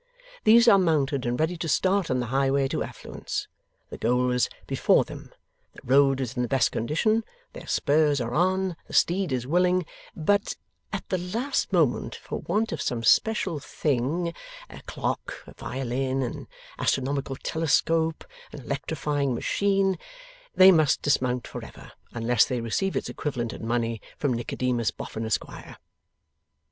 These 0.45 0.67
are 0.67 0.79
mounted 0.79 1.27
and 1.27 1.39
ready 1.39 1.55
to 1.57 1.67
start 1.69 2.09
on 2.09 2.19
the 2.19 2.25
highway 2.33 2.67
to 2.69 2.81
affluence. 2.81 3.47
The 3.91 3.99
goal 3.99 4.31
is 4.31 4.49
before 4.65 5.03
them, 5.03 5.31
the 5.75 5.81
road 5.83 6.19
is 6.19 6.35
in 6.35 6.41
the 6.41 6.47
best 6.47 6.71
condition, 6.71 7.23
their 7.53 7.67
spurs 7.67 8.19
are 8.19 8.33
on, 8.33 8.75
the 8.87 8.93
steed 8.93 9.31
is 9.31 9.45
willing, 9.45 9.85
but, 10.15 10.55
at 10.91 11.07
the 11.09 11.19
last 11.19 11.71
moment, 11.71 12.15
for 12.15 12.39
want 12.39 12.71
of 12.71 12.81
some 12.81 13.03
special 13.03 13.59
thing 13.59 14.33
a 14.71 14.81
clock, 14.87 15.35
a 15.45 15.53
violin, 15.53 16.23
an 16.23 16.47
astronomical 16.79 17.35
telescope, 17.35 18.23
an 18.51 18.61
electrifying 18.61 19.35
machine 19.35 19.99
they 20.55 20.71
must 20.71 21.03
dismount 21.03 21.45
for 21.45 21.63
ever, 21.63 21.91
unless 22.11 22.43
they 22.45 22.59
receive 22.59 22.95
its 22.95 23.07
equivalent 23.07 23.53
in 23.53 23.67
money 23.67 24.01
from 24.17 24.33
Nicodemus 24.33 24.89
Boffin, 24.89 25.27
Esquire. 25.27 25.77